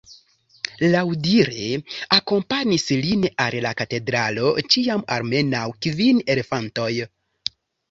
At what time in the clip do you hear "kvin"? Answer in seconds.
5.87-6.25